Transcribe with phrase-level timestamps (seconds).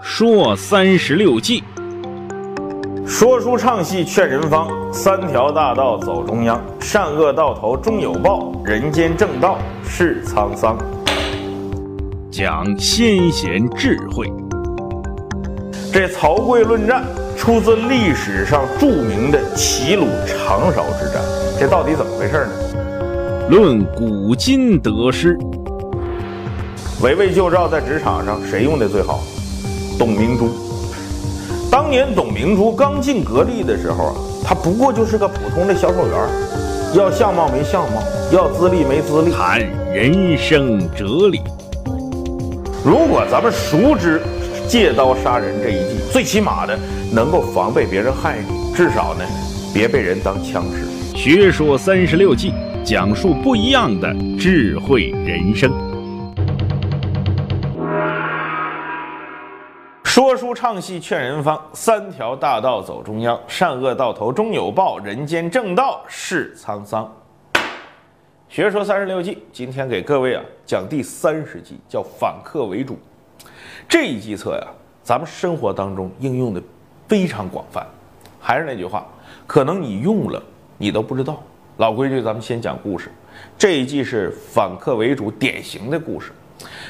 [0.00, 1.62] 说三十六计，
[3.04, 10.78] 说书唱戏劝人方，三条大道走中央，善恶到头终有报，人间正道是沧桑。
[12.30, 14.32] 讲先贤智慧。
[15.92, 17.04] 这曹刿论战
[17.36, 21.20] 出自历史上著名的齐鲁长勺之战，
[21.58, 23.48] 这到底怎么回事呢？
[23.50, 25.36] 论古今得失。
[27.02, 29.20] 围魏救赵在职场上谁用的最好？
[29.98, 30.50] 董明珠。
[31.70, 34.14] 当年董明珠刚进格力的时候啊，
[34.44, 36.28] 她不过就是个普通的销售员，
[36.94, 38.00] 要相貌没相貌，
[38.32, 39.32] 要资历没资历。
[39.32, 39.60] 谈
[39.92, 41.40] 人生哲理。
[42.84, 44.22] 如果咱们熟知
[44.68, 46.78] 借刀杀人这一计，最起码的
[47.12, 49.24] 能够防备别人害你，至少呢，
[49.74, 50.86] 别被人当枪使。
[51.18, 52.52] 学说三十六计，
[52.84, 55.87] 讲述不一样的智慧人生。
[60.48, 67.06] 书唱戏劝人方，三条大道走中央，善恶到头终有报，人间正道是沧桑。
[68.48, 72.98] 学说三十六计，今天给各位啊讲第三十计，叫反客为主。
[73.86, 74.66] 这一计策呀，
[75.02, 76.62] 咱们生活当中应用的
[77.06, 77.86] 非常广泛。
[78.40, 79.06] 还是那句话，
[79.46, 80.42] 可能你用了，
[80.78, 81.42] 你都不知道。
[81.76, 83.12] 老规矩，咱们先讲故事。
[83.58, 86.32] 这一计是反客为主典型的故事，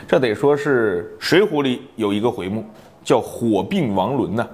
[0.07, 2.65] 这得说是《水浒》里有一个回目。
[3.09, 4.47] 叫火并王伦呢。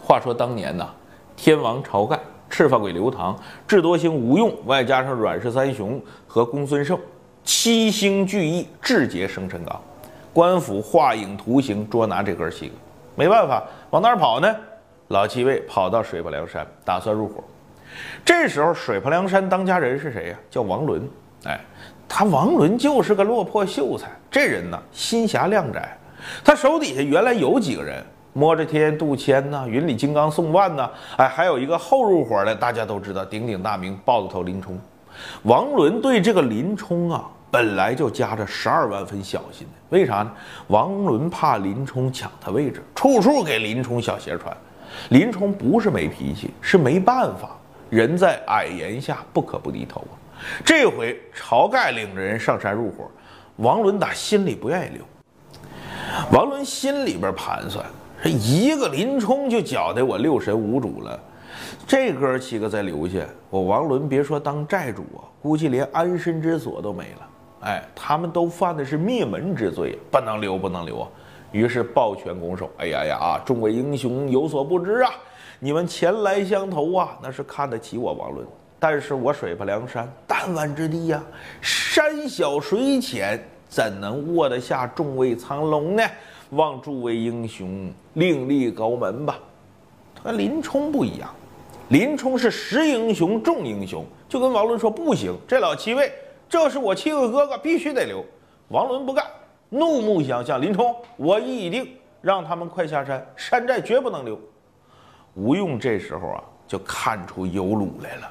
[0.00, 0.88] 话说当年呐，
[1.34, 2.16] 天王晁盖、
[2.48, 6.96] 赤发鬼刘唐、智多星吴用，外加上阮氏三雄和公孙胜，
[7.42, 9.80] 七星聚义，智劫生辰纲。
[10.32, 12.74] 官府画影图形捉拿这哥七个，
[13.16, 14.54] 没办法，往哪儿跑呢？
[15.08, 17.42] 老七位跑到水泊梁山，打算入伙。
[18.24, 20.38] 这时候水泊梁山当家人是谁呀？
[20.48, 21.10] 叫王伦。
[21.46, 21.60] 哎，
[22.08, 25.98] 他王伦就是个落魄秀才，这人呢心狭量窄。
[26.44, 34.78] 他手底下原来有几个人，摸着天、杜迁呐，云里金刚宋万呐，哎，还有一个后入伙的，大家都知道，鼎鼎大名豹子头林冲。
[35.42, 39.72] 王伦对这个林冲啊，本来就夹着十二万分小心的。
[39.90, 40.32] 为啥呢？
[40.68, 44.56] 王伦怕林冲抢他位置，处处给林冲小鞋穿。
[45.10, 47.50] 林冲不是没脾气，是没办法，
[47.90, 50.16] 人在矮檐下不可不低头啊。
[50.64, 53.10] 这回晁盖领着人上山入伙，
[53.56, 55.04] 王伦打心里不愿意留。
[56.30, 57.84] 王伦心里边盘算：
[58.22, 61.18] 这一个林冲就搅得我六神无主了，
[61.86, 67.28] 这哥儿七个再留下，我王伦别说当寨主啊，估计连安身之所都没了。
[67.62, 71.08] 哎，他们都犯的是灭门之罪，不能留，不能留啊！
[71.52, 75.10] 于是抱拳拱手：“哎呀呀啊，众位英雄有所不知啊，
[75.60, 78.46] 你们前来相投啊，那是看得起我王伦，
[78.80, 81.22] 但是我水泊梁山弹丸之地呀，
[81.60, 86.02] 山小水浅。”怎能卧得下众位苍龙呢？
[86.50, 89.38] 望诸位英雄另立高门吧。
[90.22, 91.34] 和林冲不一样，
[91.88, 96.12] 林冲是识英雄重英雄，就跟王伦说不行，这老七位，
[96.50, 98.22] 这是我七个哥哥，必须得留。
[98.68, 99.24] 王伦不干，
[99.70, 101.88] 怒目相向，林冲，我意已定，
[102.20, 104.38] 让他们快下山，山寨绝不能留。
[105.32, 108.30] 吴用这时候啊，就看出有鲁来了，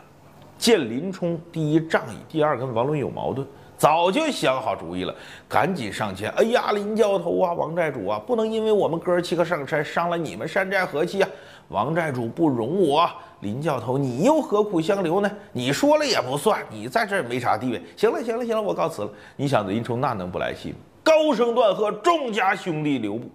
[0.60, 3.48] 见林冲第一仗义，第二跟王伦有矛盾。
[3.82, 5.16] 早就想好主意了，
[5.50, 6.30] 赶紧上前。
[6.38, 11.28] 哎呀，林教头啊，王寨主啊，不能因为我们哥儿七个上山，伤了你们山寨和气啊！
[11.70, 13.10] 王寨主不容我，
[13.40, 15.32] 林教头，你又何苦相留呢？
[15.52, 17.82] 你说了也不算，你在这儿没啥地位。
[17.98, 19.10] 行了，行了，行了，我告辞了。
[19.36, 20.76] 你想林冲那能不来气吗？
[21.02, 23.28] 高声断喝：“众家兄弟留步！”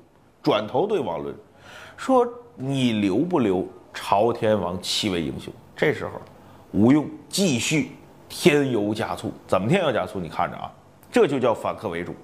[0.45, 1.35] 转头对王伦
[1.97, 2.25] 说
[2.55, 6.13] ：“你留不留朝天王七位英雄？”这时候，
[6.71, 7.91] 吴用继续。
[8.29, 10.19] 添油加醋，怎么添油加醋？
[10.19, 10.71] 你看着啊，
[11.11, 12.15] 这就叫反客为主。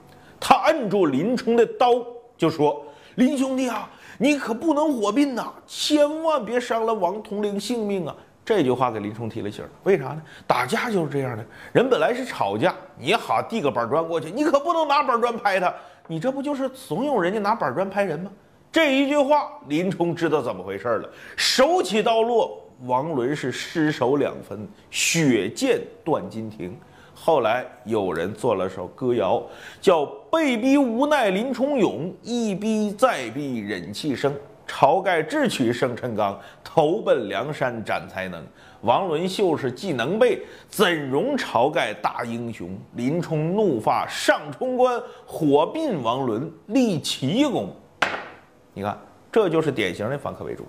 [0.40, 2.04] 他按住林冲的刀，
[2.36, 8.14] 就说：“林兄弟啊，你可不能火并呐，千万别伤了王统领性命啊！”
[8.44, 9.64] 这句话给林冲提了醒。
[9.84, 10.22] 为啥呢？
[10.48, 15.72] 打架就是这样的，人本来是吵架，你好递个板砖过去，你可不能拿板砖拍他，
[16.08, 18.30] 你这不就是怂恿人家拿板砖拍人吗？
[18.72, 22.61] 这一句话，林冲知道怎么回事了，手起刀落。
[22.84, 26.76] 王伦是失手两分，血溅断金庭。
[27.14, 29.40] 后来有人做了首歌谣，
[29.80, 34.34] 叫“被逼无奈林冲勇，一逼再逼忍气生。
[34.66, 38.42] 晁盖智取生辰纲，投奔梁山展才能。
[38.80, 42.76] 王伦秀士既能背，怎容晁盖大英雄？
[42.94, 47.68] 林冲怒发上冲冠，火并王伦立奇功。
[48.72, 48.98] 你看，
[49.30, 50.66] 这就是典型的反客为主。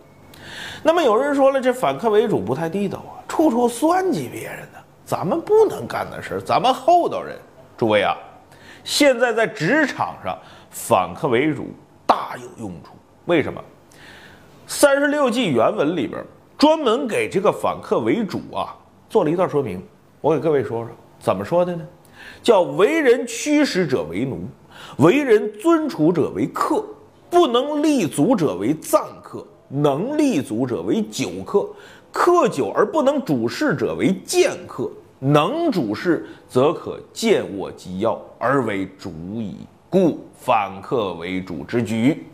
[0.81, 4.79] 那么有人说了，这反客为主不太地道啊，处处算计别人呢。
[5.05, 7.37] 咱们不能干的事儿，咱们厚道人。
[7.77, 8.15] 诸位啊，
[8.83, 10.37] 现在在职场上，
[10.69, 11.67] 反客为主
[12.05, 12.93] 大有用处。
[13.25, 13.61] 为什么？
[14.65, 16.23] 三十六计原文里边
[16.57, 18.73] 专门给这个反客为主啊
[19.09, 19.85] 做了一段说明，
[20.21, 21.85] 我给各位说说怎么说的呢？
[22.41, 24.47] 叫为人驱使者为奴，
[24.97, 26.83] 为人尊处者为客，
[27.29, 29.01] 不能立足者为赞，
[29.73, 31.67] 能立足者为久客，
[32.11, 34.87] 客久而不能主事者为贱客，
[35.17, 39.09] 能主事则可见握机要而为主
[39.41, 39.57] 矣。
[39.89, 42.27] 故反客为主之举。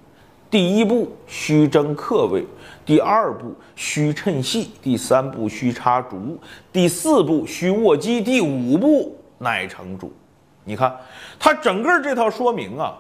[0.50, 2.46] 第一步须争客位，
[2.86, 6.38] 第二步须趁隙，第三步须插竹，
[6.74, 10.12] 第四步须握机，第五步乃成主。
[10.66, 10.96] 你看，
[11.40, 12.98] 他整个这套说明啊，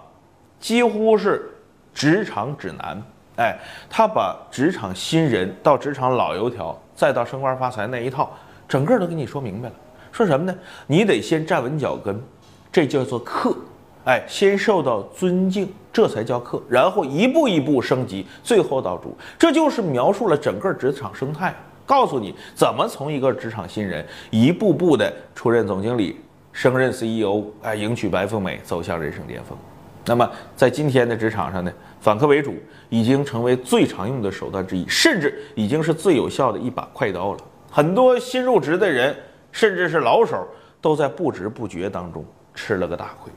[0.59, 1.49] 几乎是
[1.93, 3.01] 职场指南。
[3.39, 3.57] 哎，
[3.89, 8.29] 他把职场新人到职场老油条，再到升官发财那一套，
[8.67, 9.75] 整个都给你说明白了。
[10.11, 10.53] 说什么呢？
[10.85, 12.21] 你得先站稳脚跟，
[12.69, 13.55] 这叫做客。
[14.03, 26.19] 哎，先受到尊敬，这才叫客，然后一步一步升级，最后到主，这就是描述了整个职场生态，告诉你怎么从一个职场新人一步步的出任总经理，
[26.51, 29.57] 升任 CEO，哎，迎娶白富美，走向人生巅峰。
[30.05, 32.55] 那么在今天的职场上呢，反客为主
[32.89, 37.39] 已经成为最常用的手段之一，甚至已经是最有效的一把快刀了。
[37.69, 39.15] 很多新入职的人，
[39.51, 40.47] 甚至是老手，
[40.81, 42.25] 都在不知不觉当中
[42.55, 43.31] 吃了个大亏。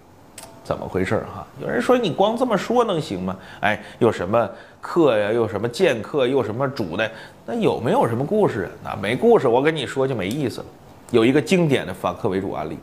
[0.65, 1.45] 怎么回事儿哈？
[1.61, 3.37] 有人说你光这么说能行吗？
[3.61, 4.49] 哎，有什么
[4.81, 5.33] 客呀？
[5.33, 6.27] 又什么剑客？
[6.27, 7.11] 又什么主的？
[7.45, 8.95] 那有没有什么故事啊？
[8.95, 10.67] 那没故事，我跟你说就没意思了。
[11.11, 12.79] 有一个经典的反客为主案例，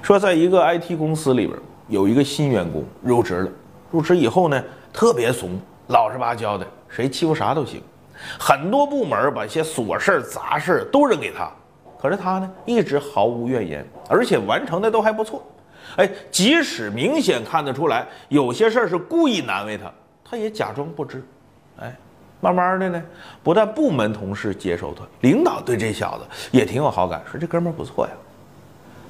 [0.00, 1.56] 说在一个 IT 公司里边，
[1.92, 3.50] 有一个新员工入职了，
[3.90, 7.82] 入职以后呢，特别怂，老实巴交的，谁欺负啥都行，
[8.40, 11.52] 很多部门把一些琐事杂事都扔给他，
[12.00, 15.44] 可是他呢，一直毫无怨言，而且完成的都还不错。
[15.96, 19.92] 哎，即使明显看得出来有些事儿是故意难为他，
[20.24, 21.22] 他也假装不知。
[21.78, 21.94] 哎，
[22.40, 23.02] 慢慢的呢，
[23.42, 28.12] 不但部门同事接受他，领导对这小子也挺有好感，说这哥们儿不错呀。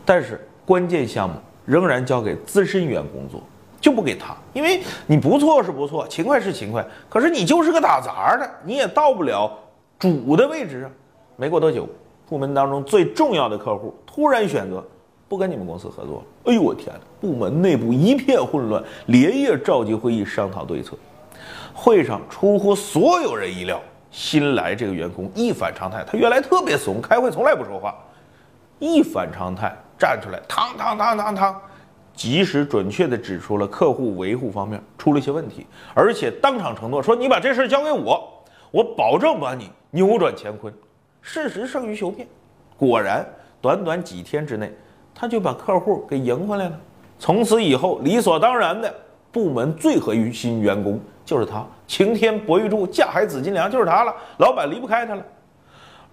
[0.04, 3.40] 但是关键项目仍然交给资深员工做，
[3.80, 9.50] 就不给他，因为你不错是不错，勤快是勤快，可是你就是个打杂的，你也到不了
[9.98, 10.90] 主的位置啊。
[11.36, 11.88] 没过多久，
[12.28, 14.84] 部门当中最重要的客户突然选择。
[15.28, 16.52] 不跟你们公司合作了。
[16.52, 17.00] 哎呦我天哪！
[17.18, 20.94] 部门内部一片混乱，连夜召集会议商讨对策。
[21.72, 23.80] 会上出乎所有人意料，
[24.10, 27.96] 新来这个员工一反常态，他原来特别怂，开会从来不说话，
[28.78, 31.54] 一反常态站出来，嘡嘡嘡嘡嘡，
[32.12, 35.64] 及时准确地指出了客户维护方面出了一些问题，
[35.94, 38.28] 而且当场承诺说：“你把这事交给我，
[38.72, 40.74] 我保证把你扭转乾坤。”
[41.22, 42.26] 事实胜于雄辩，
[42.76, 43.24] 果然
[43.60, 44.76] 短短几天之内。
[45.14, 46.76] 他就把客户给赢回来了，
[47.18, 48.92] 从此以后理所当然的
[49.30, 55.22] 部门最核心员工就是他，晴天博玉柱，架海紫金梁就是他了，老板离不开他了。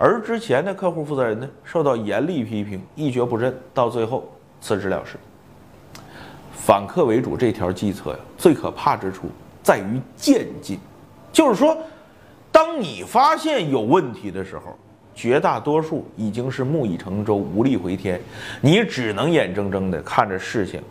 [0.01, 4.25] 而之前的客户负责人呢，受到严厉批评，一蹶不振，到最后
[4.61, 5.17] 辞职了事。
[6.53, 9.27] 反客为主这条计策呀，最可怕之处
[9.61, 10.79] 在于渐进，
[11.33, 11.77] 就是说，
[12.49, 14.73] 当你发现有问题的时候。
[15.15, 18.21] 绝大多数已经是木已成舟，无力回天，
[18.61, 20.81] 你只能眼睁睁地看着事情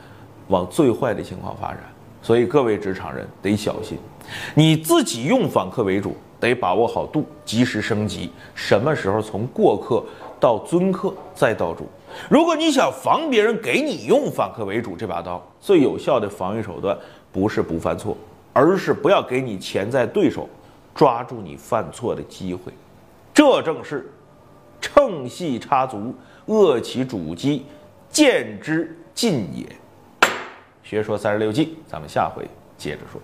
[0.49, 1.81] 往最坏的情况发展。
[2.23, 3.99] 所以各位职场人得小心，
[4.55, 8.31] 你自己用反客为主，得把握好度，及时升级。
[8.55, 10.05] 什么时候从过客
[10.39, 11.87] 到尊客再到主？
[12.29, 16.97] 如果你想防别人给你用反客为主这把刀，最有效的防御手段
[17.33, 18.17] 不是不犯错，
[18.53, 20.49] 而是不要给你潜在对手
[20.95, 22.73] 抓住你犯错的机会。
[23.33, 24.11] 这正是。
[24.81, 26.15] 乘隙插足，
[26.47, 27.67] 扼其主机，
[28.09, 29.67] 见之尽也。
[30.89, 33.21] 学说三十六计，咱们下回接着说。